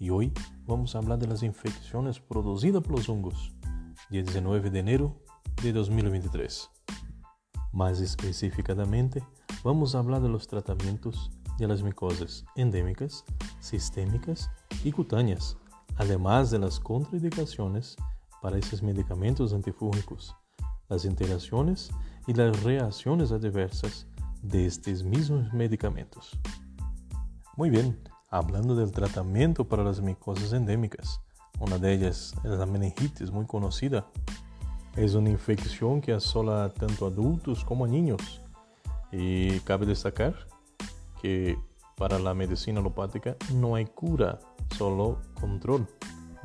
e 0.00 0.10
hoje 0.10 0.32
vamos 0.66 0.90
falar 0.90 1.16
das 1.16 1.44
infecções 1.44 2.18
produzidas 2.18 2.82
pelos 2.82 3.06
fungos, 3.06 3.54
dia 4.10 4.24
19 4.24 4.68
de 4.68 4.78
enero 4.78 5.14
de 5.62 5.72
2023. 5.72 6.68
Mais 7.72 8.00
especificadamente, 8.00 9.22
vamos 9.62 9.92
falar 9.92 10.18
dos 10.18 10.48
tratamentos 10.48 11.30
de 11.56 11.68
las 11.68 11.80
micoses 11.80 12.44
endêmicas, 12.56 13.24
sistémicas 13.60 14.50
e 14.84 14.90
cutâneas, 14.90 15.56
además 15.96 16.50
de 16.50 16.58
las 16.58 16.76
contraindicaciones 16.80 17.94
para 18.42 18.58
esses 18.58 18.80
medicamentos 18.80 19.52
antifúngicos, 19.52 20.34
as 20.90 21.04
interações 21.04 21.88
e 22.26 22.32
as 22.32 22.58
reações 22.64 23.30
adversas 23.30 24.08
de 24.42 24.66
estes 24.66 25.02
mismos 25.02 25.52
medicamentos. 25.52 26.38
Muy 27.56 27.70
bien, 27.70 27.98
hablando 28.30 28.74
del 28.76 28.92
tratamiento 28.92 29.66
para 29.66 29.82
las 29.82 30.00
micoses 30.00 30.52
endémicas, 30.52 31.20
una 31.60 31.76
de 31.76 31.92
ellas 31.92 32.34
es 32.44 32.50
la 32.50 32.66
meningitis, 32.66 33.32
muy 33.32 33.44
conocida. 33.46 34.06
Es 34.96 35.14
una 35.14 35.30
infección 35.30 36.00
que 36.00 36.12
asola 36.12 36.72
tanto 36.72 37.06
adultos 37.06 37.64
como 37.64 37.86
niños. 37.86 38.40
Y 39.10 39.58
cabe 39.60 39.86
destacar 39.86 40.34
que 41.20 41.58
para 41.96 42.18
la 42.18 42.32
medicina 42.34 42.78
alopática 42.78 43.36
no 43.54 43.74
hay 43.74 43.86
cura, 43.86 44.38
solo 44.76 45.20
control. 45.40 45.86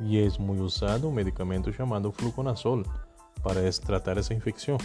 Y 0.00 0.18
es 0.18 0.40
muy 0.40 0.58
usado 0.58 1.08
un 1.08 1.14
medicamento 1.14 1.70
llamado 1.70 2.10
fluconazol 2.10 2.84
para 3.42 3.70
tratar 3.70 4.18
esa 4.18 4.34
infección. 4.34 4.78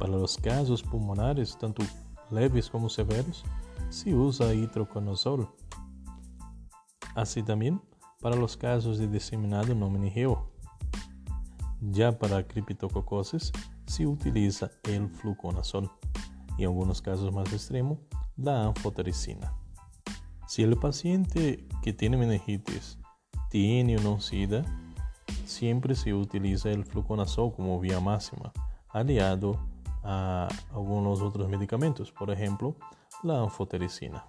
Para 0.00 0.12
los 0.12 0.36
casos 0.36 0.82
pulmonares, 0.82 1.56
tanto 1.56 1.84
leves 2.30 2.70
como 2.70 2.88
severos, 2.88 3.44
se 3.88 4.14
usa 4.14 4.54
hidroconazol. 4.54 5.48
Así 7.14 7.42
también 7.42 7.80
para 8.20 8.36
los 8.36 8.56
casos 8.56 8.98
de 8.98 9.06
diseminado 9.06 9.74
no 9.74 9.90
meningeo. 9.90 10.50
Ya 11.80 12.18
para 12.18 12.46
criptococosis 12.46 13.52
se 13.86 14.06
utiliza 14.06 14.70
el 14.84 15.10
fluconazol 15.10 15.90
y 16.56 16.62
en 16.62 16.68
algunos 16.68 17.02
casos 17.02 17.32
más 17.32 17.52
extremos 17.52 17.98
la 18.36 18.64
anfotericina. 18.64 19.52
Si 20.48 20.62
el 20.62 20.76
paciente 20.78 21.68
que 21.82 21.92
tiene 21.92 22.16
meningitis 22.16 22.98
tiene 23.50 23.98
una 23.98 24.20
SIDA, 24.20 24.64
siempre 25.44 25.94
se 25.94 26.14
utiliza 26.14 26.70
el 26.70 26.84
fluconazol 26.84 27.52
como 27.54 27.78
vía 27.78 28.00
máxima, 28.00 28.52
aliado 28.88 29.58
a 30.04 30.48
algunos 30.72 31.22
otros 31.22 31.48
medicamentos, 31.48 32.12
por 32.12 32.30
ejemplo, 32.30 32.76
la 33.22 33.40
anfotericina. 33.40 34.26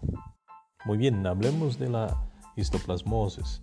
Muy 0.86 0.98
bien, 0.98 1.26
hablemos 1.28 1.78
de 1.78 1.90
la 1.90 2.30
histoplasmosis. 2.56 3.62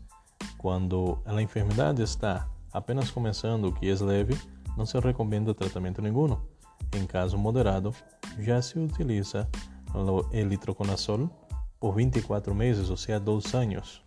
Cuando 0.59 1.22
la 1.27 1.40
enfermedad 1.40 1.98
está 2.01 2.48
apenas 2.72 3.11
comenzando, 3.12 3.75
que 3.75 3.90
es 3.90 4.01
leve, 4.01 4.37
no 4.77 4.87
se 4.87 5.01
recomienda 5.01 5.55
tratamiento 5.55 6.03
ninguno. 6.03 6.46
En 6.92 7.07
caso 7.07 7.38
moderado, 7.38 7.92
ya 8.38 8.61
se 8.61 8.79
utiliza 8.79 9.48
el 10.33 10.53
hidroconazol 10.53 11.31
por 11.79 11.94
24 11.94 12.55
meses, 12.55 12.90
o 12.90 12.96
sea, 12.96 13.18
dos 13.18 13.55
años. 13.55 14.05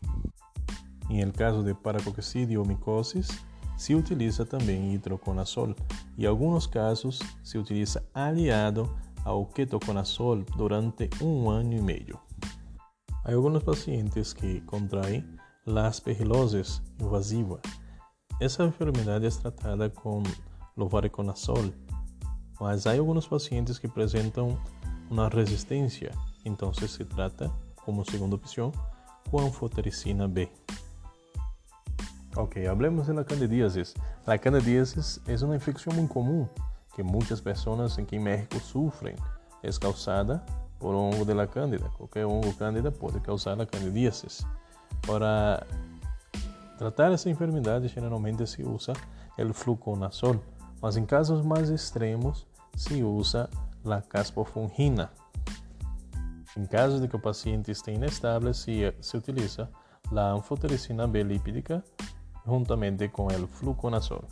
En 1.09 1.19
el 1.19 1.31
caso 1.33 1.63
de 1.63 1.75
paracocicidio 1.75 2.61
o 2.61 2.65
micosis, 2.65 3.45
se 3.77 3.93
utiliza 3.93 4.45
também 4.45 4.93
hidroconazol 4.93 5.75
e 6.17 6.23
em 6.23 6.27
alguns 6.27 6.65
casos 6.67 7.19
se 7.43 7.57
utiliza 7.57 8.03
aliado 8.13 8.89
ao 9.23 9.45
ketoconazol 9.45 10.43
durante 10.55 11.09
um 11.21 11.49
ano 11.49 11.73
e 11.73 11.81
meio. 11.81 12.19
Há 13.23 13.33
alguns 13.33 13.63
pacientes 13.63 14.33
que 14.33 14.61
contraem 14.61 15.25
la 15.65 15.87
aspergilose 15.87 16.61
invasiva. 16.99 17.59
Essa 18.39 18.63
enfermidade 18.63 19.25
é 19.25 19.29
tratada 19.29 19.89
com 19.89 20.21
lovariconazol, 20.77 21.73
mas 22.59 22.85
há 22.85 22.91
alguns 22.91 23.27
pacientes 23.27 23.79
que 23.79 23.87
apresentam 23.87 24.57
uma 25.09 25.27
resistência, 25.27 26.11
então 26.43 26.73
se 26.73 27.03
trata, 27.05 27.51
como 27.83 28.09
segunda 28.09 28.35
opção, 28.35 28.71
com 29.29 29.39
anfotericina 29.39 30.27
B. 30.27 30.49
Ok, 32.37 32.57
hablemos 32.69 33.07
de 33.07 33.13
la 33.13 33.23
candidiasis. 33.23 33.93
La 34.25 34.37
candidiasis 34.37 35.21
es 35.25 35.41
una 35.41 35.55
infección 35.55 35.95
muy 35.95 36.05
común 36.07 36.49
que 36.93 37.01
muchas 37.01 37.41
personas 37.41 37.97
aquí 37.97 38.17
en 38.17 38.23
México 38.23 38.59
sufren. 38.59 39.15
Es 39.63 39.79
causada 39.79 40.45
por 40.77 40.95
un 40.95 41.13
hongo 41.13 41.23
de 41.23 41.33
la 41.33 41.47
cándida. 41.47 41.89
Cualquier 41.97 42.25
hongo 42.25 42.53
cándida 42.59 42.91
puede 42.91 43.21
causar 43.21 43.57
la 43.57 43.65
candidiasis. 43.65 44.45
Para 45.07 45.65
tratar 46.77 47.13
essa 47.13 47.29
enfermedade, 47.29 47.87
geralmente 47.87 48.45
se 48.45 48.65
usa 48.65 48.93
el 49.37 49.53
fluconazol, 49.53 50.41
mas 50.81 50.97
em 50.97 51.05
casos 51.05 51.45
mais 51.45 51.69
extremos 51.69 52.45
se 52.75 53.01
usa 53.01 53.49
la 53.81 54.01
caspofungina. 54.01 55.09
Em 56.57 56.65
caso 56.65 56.99
de 56.99 57.07
que 57.07 57.15
o 57.15 57.19
paciente 57.19 57.71
esteja 57.71 57.97
inestável, 57.97 58.53
se, 58.53 58.93
se 58.99 59.15
utiliza 59.15 59.69
la 60.11 60.31
anfotericina 60.31 61.07
B 61.07 61.23
lipídica 61.23 61.81
juntamente 62.45 63.07
com 63.09 63.27
o 63.27 63.47
fluconazol. 63.47 64.23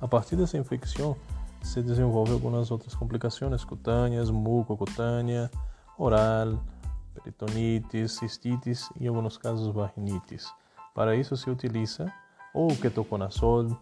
A 0.00 0.08
partir 0.08 0.36
dessa 0.36 0.56
infecção, 0.56 1.16
se 1.62 1.82
desenvolve 1.82 2.32
algumas 2.32 2.70
outras 2.70 2.94
complicações 2.94 3.64
cutâneas, 3.64 4.30
mucocutânea, 4.30 5.50
oral, 5.98 6.58
peritonitis, 7.14 8.12
cistitis 8.12 8.88
e, 8.98 9.04
em 9.04 9.08
alguns 9.08 9.36
casos, 9.36 9.68
vaginitis. 9.74 10.50
Para 10.94 11.14
isso 11.14 11.36
se 11.36 11.50
utiliza 11.50 12.10
o 12.54 12.68
ketoconazol, 12.68 13.76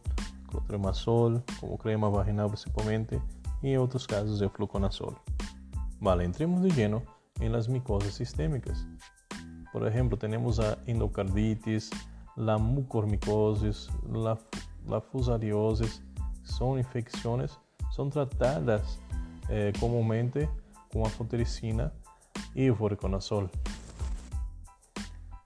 clotrimazol, 0.49 1.43
como 1.61 1.79
crema 1.79 2.11
vaginal 2.11 2.49
principalmente, 2.49 3.21
e 3.63 3.69
em 3.69 3.79
outros 3.79 4.07
casos 4.07 4.41
o 4.41 4.49
fluconazol. 4.49 5.15
Vale, 6.01 6.25
entremos 6.25 6.63
de 6.63 6.71
lleno 6.71 7.03
em 7.41 7.49
las 7.49 7.69
micoses 7.69 8.15
sistêmicas. 8.15 8.87
Por 9.73 9.87
exemplo, 9.87 10.17
temos 10.17 10.59
a 10.61 10.79
endocarditis, 10.87 11.91
la 12.39 12.57
mucormicosis, 12.57 13.89
la, 14.13 14.39
la 14.87 15.01
fusariosis, 15.01 16.03
son 16.45 16.79
infecciones, 16.79 17.59
son 17.91 18.11
tratadas 18.11 19.01
eh, 19.49 19.73
comúnmente 19.81 20.49
con 20.93 21.05
anfotericina 21.05 21.93
y 22.55 22.71
voriconazol. 22.71 23.51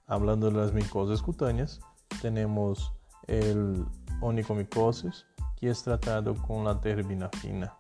Hablando 0.07 0.51
de 0.51 0.57
las 0.59 0.75
micosis 0.75 1.23
cutáneas, 1.23 1.81
tenemos 2.21 2.93
el 3.27 3.87
onicomicosis, 4.21 5.25
que 5.57 5.71
es 5.71 5.83
tratado 5.83 6.35
con 6.35 6.65
la 6.65 6.79
terbinafina, 6.79 7.75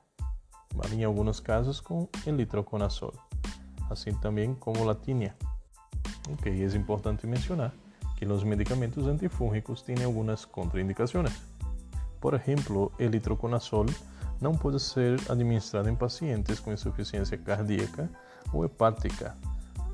en 0.90 1.02
algunos 1.02 1.42
casos 1.42 1.82
con 1.82 2.08
el 2.24 2.38
litroconazol, 2.38 3.12
así 3.90 4.10
también 4.14 4.54
como 4.54 4.86
la 4.86 4.94
tinia. 4.94 5.36
Ok, 6.32 6.46
es 6.46 6.74
importante 6.74 7.26
mencionar 7.26 7.81
los 8.24 8.44
medicamentos 8.44 9.06
antifúngicos 9.06 9.84
tienen 9.84 10.04
algunas 10.04 10.46
contraindicaciones. 10.46 11.32
Por 12.20 12.34
ejemplo, 12.34 12.92
el 12.98 13.14
hidroconazol 13.14 13.86
não 14.40 14.56
pode 14.56 14.80
ser 14.80 15.20
administrado 15.30 15.88
em 15.88 15.96
pacientes 15.96 16.60
com 16.60 16.72
insuficiência 16.72 17.38
cardíaca 17.38 18.10
ou 18.52 18.64
hepática 18.64 19.36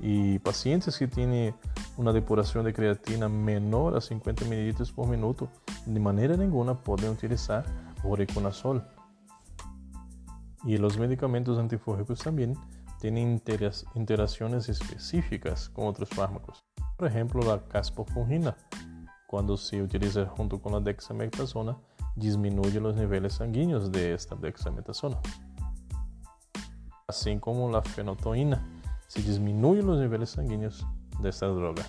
e 0.01 0.38
pacientes 0.41 0.97
que 0.97 1.07
têm 1.07 1.55
uma 1.97 2.12
depuração 2.12 2.62
de 2.62 2.73
creatina 2.73 3.29
menor 3.29 3.97
a 3.97 4.01
50 4.01 4.45
ml 4.45 4.93
por 4.93 5.09
minuto, 5.09 5.49
de 5.87 5.99
maneira 5.99 6.37
nenhuma 6.37 6.75
podem 6.75 7.11
utilizar 7.11 7.64
oriconazol. 8.05 8.81
E 10.64 10.77
os 10.77 10.97
medicamentos 10.97 11.59
antifúngicos 11.59 12.21
também 12.21 12.55
têm 13.01 13.41
interações 13.95 14.69
específicas 14.69 15.69
com 15.69 15.85
outros 15.85 16.09
fármacos. 16.11 16.67
Por 16.98 17.06
ejemplo, 17.06 17.40
la 17.42 17.62
caspofungina, 17.62 18.56
cuando 19.28 19.56
se 19.56 19.80
utiliza 19.80 20.26
junto 20.26 20.61
con 20.61 20.72
la 20.72 20.80
dexametasona, 20.80 21.78
disminuye 22.16 22.80
los 22.80 22.96
niveles 22.96 23.34
sanguíneos 23.34 23.92
de 23.92 24.14
esta 24.14 24.34
dexametasona. 24.34 25.16
Así 27.06 27.38
como 27.38 27.70
la 27.70 27.82
fenotoína, 27.82 28.66
se 29.06 29.22
disminuyen 29.22 29.87
los 29.87 30.00
niveles 30.00 30.30
sanguíneos 30.30 30.84
de 31.20 31.28
esta 31.28 31.46
droga. 31.46 31.87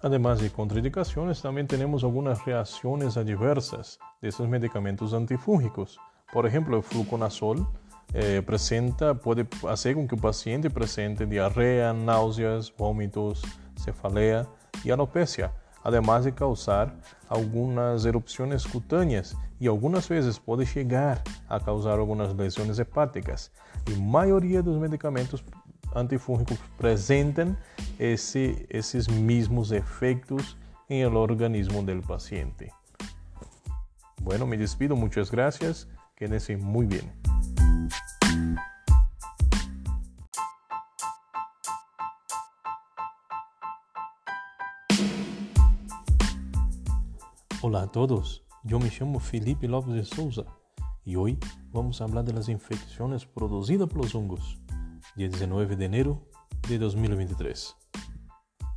Además 0.00 0.40
de 0.40 0.50
contraindicaciones, 0.50 1.42
también 1.42 1.66
tenemos 1.66 2.04
algunas 2.04 2.44
reacciones 2.44 3.16
adversas 3.16 3.98
de 4.22 4.28
estos 4.28 4.48
medicamentos 4.48 5.12
antifúngicos. 5.12 5.98
Por 6.32 6.46
ejemplo, 6.46 6.76
el 6.76 6.84
fluconazol 6.84 7.66
eh, 8.14 8.42
presenta, 8.46 9.14
puede 9.14 9.48
hacer 9.68 9.96
con 9.96 10.06
que 10.06 10.14
el 10.14 10.20
paciente 10.20 10.70
presente 10.70 11.26
diarrea, 11.26 11.92
náuseas, 11.92 12.72
vómitos, 12.76 13.42
cefaleia 13.82 14.46
e 14.84 14.90
alopecia, 14.90 15.52
además 15.82 16.24
de 16.24 16.32
causar 16.32 16.94
algumas 17.28 18.04
erupções 18.04 18.64
cutâneas 18.66 19.36
e 19.60 19.68
algumas 19.68 20.06
vezes 20.06 20.38
pode 20.38 20.66
chegar 20.66 21.22
a 21.48 21.58
causar 21.60 21.98
algumas 21.98 22.34
lesões 22.34 22.78
hepáticas. 22.78 23.50
E 23.88 23.94
a 23.94 23.98
maioria 23.98 24.62
dos 24.62 24.78
medicamentos 24.78 25.44
antifúngicos 25.94 26.58
presentan 26.78 27.56
ese, 27.98 28.66
esos 28.68 29.08
mismos 29.08 29.72
efectos 29.72 30.56
en 30.88 31.06
el 31.06 31.16
organismo 31.16 31.82
del 31.82 32.02
paciente. 32.02 32.72
Bueno, 34.20 34.46
me 34.46 34.56
despido, 34.56 34.96
muchas 34.96 35.30
gracias, 35.30 35.88
quédense 36.16 36.56
muy 36.56 36.86
bien. 36.86 37.10
Olá 47.62 47.82
a 47.82 47.86
todos, 47.86 48.42
eu 48.66 48.80
me 48.80 48.90
chamo 48.90 49.20
Felipe 49.20 49.66
Lopes 49.66 49.92
de 49.92 50.02
Souza 50.02 50.46
e 51.04 51.14
hoje 51.14 51.38
vamos 51.70 51.98
falar 51.98 52.22
das 52.22 52.48
infecções 52.48 53.22
produzidas 53.26 53.86
pelos 53.86 54.12
fungos. 54.12 54.58
dia 55.14 55.28
19 55.28 55.76
de 55.76 55.84
enero 55.84 56.18
de 56.66 56.78
2023. 56.78 57.76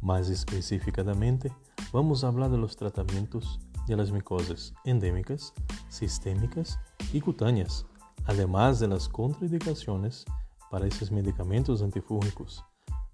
Mais 0.02 0.28
especificadamente, 0.28 1.50
vamos 1.94 2.20
falar 2.20 2.50
dos 2.50 2.76
tratamentos 2.76 3.58
de 3.88 3.96
las 3.96 4.12
micoses 4.12 4.74
endêmicas, 4.86 5.54
sistêmicas 5.88 6.78
e 7.14 7.22
cutâneas, 7.22 7.86
además 8.26 8.80
de 8.80 8.88
las 8.88 9.08
contraindicações 9.08 10.26
para 10.70 10.86
esses 10.86 11.10
medicamentos 11.10 11.82
antifúngicos, 11.82 12.62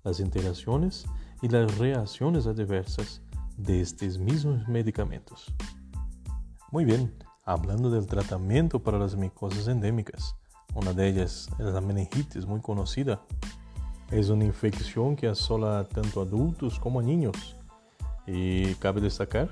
as 0.04 0.20
interações 0.20 1.06
e 1.44 1.56
as 1.56 1.72
reações 1.78 2.48
adversas 2.48 3.22
de 3.60 3.82
estos 3.82 4.18
mismos 4.18 4.68
medicamentos. 4.68 5.54
Muy 6.72 6.86
bien, 6.86 7.14
hablando 7.46 7.90
del 7.90 8.08
tratamiento 8.08 8.82
para 8.82 8.98
las 8.98 9.16
micoses 9.16 9.68
endémicas, 9.68 10.36
una 10.76 10.94
de 10.94 11.08
ellas 11.08 11.50
es 11.60 11.66
la 11.66 11.82
meningitis, 11.82 12.46
muy 12.46 12.62
conocida. 12.62 13.22
Es 14.12 14.30
una 14.30 14.46
infección 14.46 15.16
que 15.16 15.28
asola 15.28 15.84
tanto 15.84 16.22
adultos 16.22 16.80
como 16.80 17.00
a 17.00 17.04
niños. 17.04 17.58
Y 18.26 18.76
cabe 18.76 19.02
destacar 19.02 19.50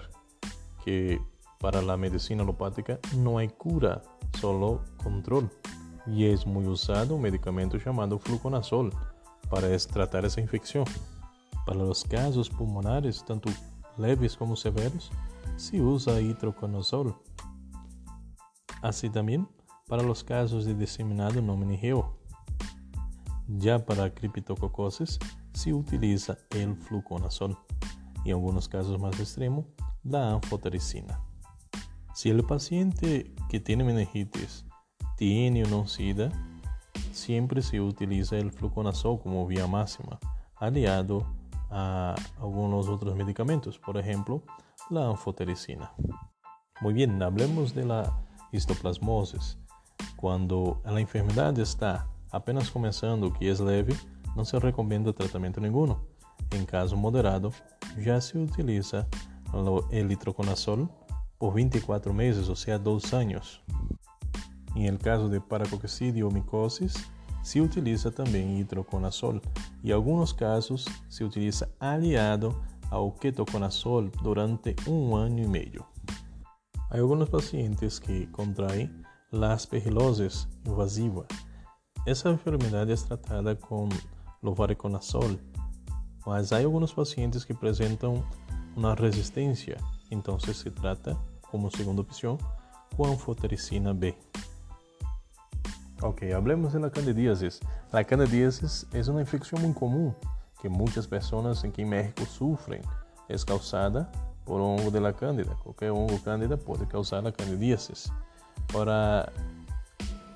que 0.86 1.20
para 1.60 1.82
la 1.82 1.98
medicina 1.98 2.43
alopática 2.43 3.00
no 3.17 3.39
hay 3.39 3.50
cura, 3.50 4.04
solo 4.39 4.84
control. 5.04 5.50
Y 6.06 6.26
es 6.26 6.46
muy 6.46 6.65
usado 6.67 7.15
un 7.15 7.22
medicamento 7.22 7.78
llamado 7.78 8.20
fluconazol 8.20 8.93
para 9.50 9.76
tratar 9.78 10.26
esa 10.26 10.39
infección. 10.39 10.86
Para 11.65 11.80
los 11.80 12.04
casos 12.04 12.50
pulmonares, 12.50 13.26
tanto 13.26 13.50
leves 13.98 14.38
como 14.38 14.56
severos, 14.56 15.12
se 15.56 15.82
usa 15.82 16.22
hidroconazol. 16.22 17.16
Así 18.82 19.10
también 19.10 19.48
para 19.88 20.04
los 20.04 20.24
casos 20.24 20.66
de 20.66 20.76
diseminado 20.76 21.42
no 21.42 21.56
meningeo. 21.56 22.18
Ya 23.48 23.86
para 23.86 24.14
criptococosis 24.14 25.18
se 25.54 25.74
utiliza 25.74 26.38
el 26.52 26.76
fluconazol 26.76 27.58
y 28.26 28.30
en 28.30 28.36
algunos 28.36 28.68
casos 28.68 29.00
más 29.00 29.18
extremos 29.20 29.66
la 30.04 30.34
anfotericina. 30.34 31.22
Si 32.14 32.30
el 32.30 32.44
paciente 32.44 33.34
que 33.50 33.60
tiene 33.60 33.84
meningitis 33.84 34.66
tiene 35.16 35.64
una 35.64 35.88
SIDA, 35.88 36.32
siempre 37.12 37.62
se 37.62 37.80
utiliza 37.80 38.38
el 38.38 38.52
fluconazol 38.52 39.20
como 39.20 39.48
vía 39.48 39.68
máxima, 39.68 40.20
aliado 40.56 41.26
a 41.70 42.16
algunos 42.40 42.88
otros 42.88 43.16
medicamentos, 43.16 43.78
por 43.80 43.98
ejemplo, 43.98 44.44
la 44.90 45.08
anfotericina. 45.08 45.92
Muy 46.82 46.94
bien, 46.94 47.22
hablemos 47.22 47.74
de 47.74 47.86
la 47.86 48.24
histoplasmosis. 48.52 49.58
Cuando 50.16 50.82
la 50.86 51.00
enfermedad 51.00 51.58
está 51.60 52.08
apenas 52.32 52.72
comenzando, 52.72 53.34
que 53.34 53.50
es 53.50 53.60
leve, 53.60 53.96
no 54.36 54.46
se 54.46 54.60
recomienda 54.60 55.14
tratamiento 55.14 55.60
ninguno. 55.60 56.06
En 56.52 56.66
caso 56.66 56.96
moderado, 56.96 57.52
ya 58.04 58.22
se 58.22 58.38
utiliza 58.38 59.08
el 59.92 60.08
litroconazol 60.08 60.90
por 61.38 61.54
24 61.54 62.14
meses, 62.14 62.50
o 62.50 62.56
sea, 62.56 62.78
dos 62.78 63.14
años. 63.14 63.64
En 64.76 64.86
el 64.86 65.00
caso 65.00 65.28
de 65.30 65.42
paracocicidio 65.42 66.28
o 66.28 66.32
micosis, 66.32 67.10
se 67.48 67.62
utiliza 67.62 68.12
também 68.12 68.60
hidroconazol 68.60 69.40
e, 69.82 69.90
em 69.90 69.94
alguns 69.94 70.34
casos, 70.34 70.84
se 71.10 71.24
utiliza 71.24 71.74
aliado 71.80 72.54
ao 72.92 73.10
ketoconazol 73.10 74.10
durante 74.22 74.76
um 74.86 75.16
ano 75.16 75.40
e 75.40 75.48
meio. 75.48 75.86
Há 76.92 77.00
alguns 77.00 77.30
pacientes 77.30 78.00
que 78.00 78.28
contraem 78.28 78.92
aspergilose 79.32 80.46
invasiva. 80.66 81.26
Essa 82.06 82.30
enfermidade 82.30 82.92
é 82.92 82.96
tratada 82.98 83.56
com 83.56 83.88
lovariconazol, 84.44 85.40
mas 86.26 86.52
há 86.52 86.58
alguns 86.58 86.92
pacientes 86.92 87.46
que 87.46 87.54
apresentam 87.54 88.26
uma 88.76 88.94
resistência, 88.94 89.78
então 90.12 90.38
se 90.38 90.70
trata, 90.70 91.18
como 91.50 91.72
segunda 91.72 92.02
opção, 92.02 92.38
com 92.98 93.06
anfotericina 93.06 93.94
B. 93.94 94.14
Ok, 96.04 96.22
hablemos 96.36 96.74
de 96.74 96.80
la 96.80 96.92
candidiasis. 96.92 97.60
La 97.92 98.04
candidiasis 98.04 98.86
es 98.94 99.08
una 99.08 99.22
infección 99.22 99.64
muy 99.64 99.74
común 99.74 100.16
que 100.62 100.70
muchas 100.70 101.08
personas 101.08 101.64
aquí 101.64 101.82
en 101.82 101.90
México 101.90 102.24
sufren. 102.26 102.84
Es 103.28 103.44
causada 103.44 104.12
por 104.46 104.62
hongo 104.62 104.92
de 104.92 105.02
la 105.02 105.14
cándida. 105.14 105.56
Cualquier 105.64 105.92
hongo 105.92 106.20
cándida 106.24 106.56
puede 106.56 106.88
causar 106.88 107.24
la 107.24 107.32
candidiasis. 107.32 108.12
Para 108.72 109.32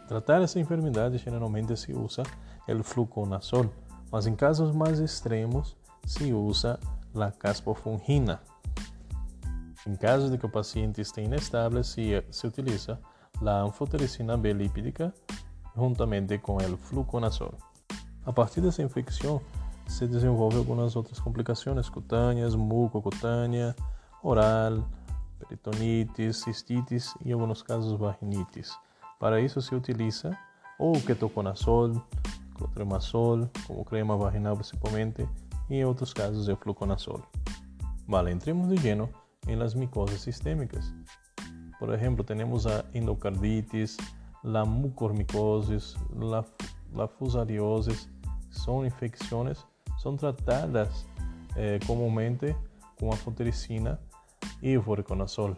tratar 0.08 0.42
esa 0.42 0.60
enfermedad 0.60 1.12
generalmente 1.24 1.78
se 1.78 1.96
usa 1.96 2.24
el 2.66 2.84
fluconazol, 2.84 3.70
mas 4.12 4.26
en 4.26 4.36
casos 4.36 4.76
más 4.76 5.00
extremos 5.00 5.78
se 6.08 6.34
usa 6.34 6.80
la 7.14 7.32
caspofungina. 7.32 8.42
En 9.86 9.96
caso 9.96 10.28
de 10.28 10.40
que 10.40 10.48
el 10.48 10.52
paciente 10.52 11.04
esté 11.04 11.22
inestable, 11.22 11.84
se, 11.84 12.26
se 12.32 12.48
utiliza 12.48 13.00
la 13.42 13.62
anfotericina 13.62 14.36
B 14.38 14.56
lipídica 14.56 15.14
juntamente 15.76 16.38
com 16.38 16.58
o 16.58 16.78
fluconazol. 16.78 17.54
A 18.26 18.32
partir 18.32 18.62
dessa 18.62 18.84
infecção, 18.84 19.42
se 19.88 20.08
desenvolve 20.08 20.58
algumas 20.58 20.96
outras 20.96 21.20
complicações 21.20 21.90
cutâneas, 21.90 22.56
mucocutânea, 22.56 23.76
oral, 24.24 24.88
peritonitis, 25.40 26.38
cistitis 26.38 27.14
e, 27.26 27.30
em 27.30 27.34
alguns 27.34 27.62
casos, 27.62 27.98
vaginitis. 28.00 28.72
Para 29.20 29.42
isso, 29.42 29.62
se 29.62 29.76
utiliza 29.76 30.38
ou 30.80 30.94
ketoconazol, 31.02 32.02
clotrimazol, 32.56 33.50
como 33.68 33.84
crema 33.84 34.16
vaginal 34.18 34.56
principalmente, 34.56 35.28
e 35.70 35.76
em 35.76 35.86
outros 35.86 36.14
casos, 36.14 36.48
o 36.48 36.56
fluconazol. 36.56 37.22
Vale, 38.08 38.32
entremos 38.32 38.70
de 38.70 38.76
lleno 38.78 39.10
em 39.48 39.56
las 39.56 39.74
micoses 39.74 40.22
sistêmicas. 40.22 40.94
Por 41.80 41.94
exemplo, 41.94 42.24
temos 42.24 42.68
a 42.68 42.86
endocardite 42.94 43.86
la 44.44 44.66
mucormicosis, 44.66 45.96
la, 46.18 46.46
la 46.94 47.08
fusariosis, 47.08 48.10
son 48.50 48.86
infecciones, 48.86 49.66
son 49.98 50.18
tratadas 50.18 51.06
eh, 51.56 51.80
comúnmente 51.86 52.56
con 53.00 53.12
anfotericina 53.12 54.00
y 54.62 54.76
voriconazol. 54.76 55.58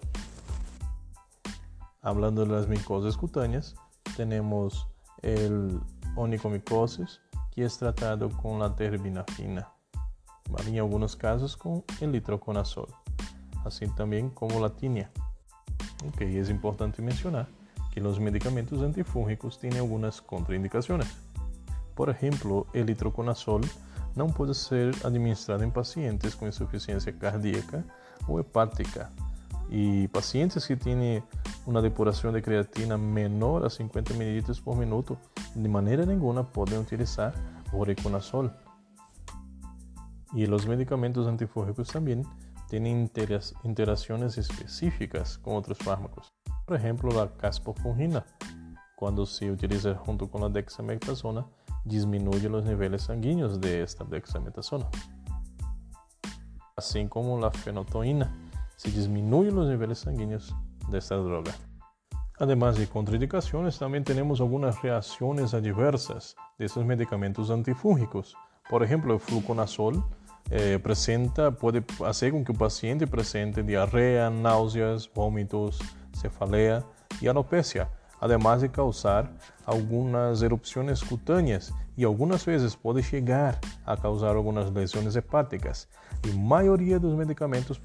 Hablando 2.02 2.46
de 2.46 2.52
las 2.52 2.67
micoses 2.67 3.15
cutáneas, 3.15 3.76
tenemos 4.17 4.88
el 5.22 5.80
onicomicosis, 6.15 7.22
que 7.52 7.63
es 7.63 7.78
tratado 7.78 8.30
con 8.30 8.60
la 8.60 8.76
terbinafina, 8.76 9.72
en 10.67 10.78
algunos 10.78 11.15
casos 11.15 11.56
con 11.56 11.84
el 12.02 12.12
litroconazol, 12.12 12.88
así 13.63 13.88
también 13.96 14.30
como 14.30 14.60
la 14.60 14.69
tinia. 14.69 15.10
Okay, 16.10 16.38
es 16.38 16.50
importante 16.50 17.02
mencionar 17.02 17.48
que 17.93 18.01
los 18.01 18.19
medicamentos 18.19 18.82
antifúngicos 18.82 19.60
tienen 19.60 19.79
algunas 19.79 20.19
contraindicaciones. 20.19 21.08
Por 21.93 22.10
ejemplo, 22.10 22.65
el 22.73 22.89
hidroconazol 22.89 23.62
no 24.15 24.27
puede 24.27 24.56
ser 24.56 24.95
administrado 25.03 25.63
en 25.63 25.71
pacientes 25.71 26.36
con 26.36 26.47
insuficiencia 26.47 27.15
cardíaca 27.19 27.84
o 28.27 28.39
hepática 28.39 29.12
y 29.69 30.08
pacientes 30.08 30.65
que 30.65 30.75
tienen 30.75 31.23
una 31.67 31.82
depuración 31.82 32.34
de 32.34 32.41
creatina 32.41 32.97
menor 32.97 33.63
a 33.63 33.69
50 33.69 34.15
ml 34.15 34.62
por 34.63 34.75
minuto 34.75 35.17
de 35.53 35.69
manera 35.69 36.03
ninguna 36.03 36.43
pueden 36.43 36.79
utilizar 36.79 37.34
voriconazol. 37.71 38.51
Y 40.34 40.47
los 40.47 40.65
medicamentos 40.65 41.27
antifúngicos 41.27 41.89
también 41.89 42.23
tienen 42.69 43.12
interacciones 43.63 44.39
específicas 44.39 45.38
con 45.38 45.56
otros 45.58 45.77
fármacos. 45.77 46.34
Por 46.65 46.78
ejemplo, 46.78 47.12
la 47.12 47.30
caspofungina, 47.30 48.26
cuando 48.95 49.26
se 49.26 49.52
utiliza 49.52 49.95
junto 49.95 50.30
con 50.30 50.41
la 50.41 50.49
dexametasona, 50.49 51.45
disminuye 51.84 52.47
los 52.47 52.63
niveles 52.63 53.04
sanguíneos 53.04 53.60
de 53.60 53.84
esta 53.84 54.06
dexametasona. 54.06 54.88
Así 56.78 57.06
como 57.08 57.38
la 57.39 57.52
fenotoína, 57.52 58.34
se 58.78 58.89
disminuyen 58.91 59.56
los 59.56 59.67
niveles 59.67 59.99
sanguíneos 59.99 60.56
de 60.89 60.97
esta 60.97 61.15
droga. 61.15 61.54
Además 62.39 62.78
de 62.78 62.88
contraindicaciones, 62.88 63.78
también 63.78 64.04
tenemos 64.04 64.39
algunas 64.39 64.82
reacciones 64.82 65.54
adversas 65.54 66.36
de 66.58 66.65
estos 66.65 66.86
medicamentos 66.86 67.52
antifúngicos. 67.52 68.36
Por 68.69 68.84
ejemplo, 68.84 69.13
el 69.13 69.19
fluconazol 69.19 70.04
eh, 70.49 70.80
presenta, 70.82 71.52
puede 71.52 71.84
hacer 72.06 72.32
con 72.32 72.43
que 72.43 72.54
el 72.54 72.58
paciente 72.58 73.06
presente 73.06 73.63
diarrea, 73.63 74.30
náuseas, 74.30 75.12
vómitos, 75.13 75.80
cefalea 76.15 76.84
y 77.21 77.28
alopecia, 77.28 77.89
además 78.19 78.62
de 78.62 78.71
causar 78.71 79.32
algunas 79.65 80.41
erupciones 80.41 81.04
cutáneas 81.04 81.73
y 81.95 82.04
algunas 82.04 82.45
veces 82.45 82.76
puede 82.76 83.02
llegar 83.02 83.60
a 83.86 83.97
causar 83.97 84.32
algunas 84.32 84.71
lesiones 84.71 85.15
hepáticas. 85.15 85.89
Y 86.23 86.38
mayoría 86.38 86.99
de 86.99 87.08
los 87.08 87.17
medicamentos 87.17 87.82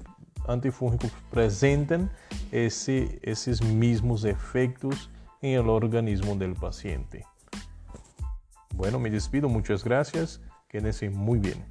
antifúngicos 0.47 1.11
presentan 1.31 2.09
ese, 2.51 3.19
esos 3.21 3.61
mismos 3.61 4.23
efectos 4.25 5.09
en 5.41 5.59
el 5.59 5.69
organismo 5.69 6.35
del 6.35 6.55
paciente. 6.55 7.25
Bueno, 8.75 8.99
me 8.99 9.09
despido, 9.09 9.49
muchas 9.49 9.83
gracias, 9.83 10.41
quédense 10.69 11.09
muy 11.09 11.39
bien. 11.39 11.65